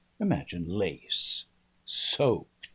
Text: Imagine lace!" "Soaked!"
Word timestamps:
Imagine 0.19 0.65
lace!" 0.67 1.45
"Soaked!" 1.85 2.69